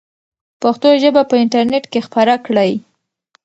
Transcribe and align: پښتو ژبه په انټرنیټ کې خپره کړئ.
پښتو 0.61 0.89
ژبه 1.01 1.21
په 1.29 1.35
انټرنیټ 1.43 1.85
کې 1.91 2.05
خپره 2.07 2.33
کړئ. 2.45 2.71